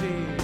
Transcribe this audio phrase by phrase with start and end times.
[0.00, 0.43] melody.